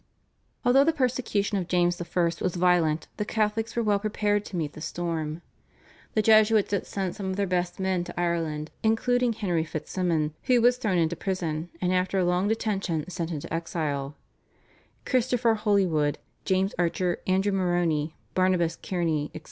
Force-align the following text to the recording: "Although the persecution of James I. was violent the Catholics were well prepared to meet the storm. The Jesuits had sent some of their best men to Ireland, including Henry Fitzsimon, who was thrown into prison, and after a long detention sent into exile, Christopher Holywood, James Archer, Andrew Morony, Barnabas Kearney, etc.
"Although 0.65 0.83
the 0.85 0.93
persecution 0.93 1.59
of 1.59 1.67
James 1.67 2.01
I. 2.01 2.23
was 2.41 2.55
violent 2.55 3.05
the 3.17 3.23
Catholics 3.23 3.75
were 3.75 3.83
well 3.83 3.99
prepared 3.99 4.43
to 4.45 4.55
meet 4.55 4.73
the 4.73 4.81
storm. 4.81 5.43
The 6.15 6.23
Jesuits 6.23 6.71
had 6.71 6.87
sent 6.87 7.13
some 7.15 7.27
of 7.27 7.35
their 7.35 7.45
best 7.45 7.79
men 7.79 8.03
to 8.05 8.19
Ireland, 8.19 8.71
including 8.81 9.31
Henry 9.33 9.63
Fitzsimon, 9.63 10.33
who 10.45 10.59
was 10.59 10.77
thrown 10.77 10.97
into 10.97 11.15
prison, 11.15 11.69
and 11.79 11.93
after 11.93 12.17
a 12.17 12.25
long 12.25 12.47
detention 12.47 13.07
sent 13.11 13.29
into 13.29 13.53
exile, 13.53 14.15
Christopher 15.05 15.53
Holywood, 15.53 16.17
James 16.45 16.73
Archer, 16.79 17.19
Andrew 17.27 17.51
Morony, 17.51 18.15
Barnabas 18.33 18.77
Kearney, 18.77 19.25
etc. 19.35 19.39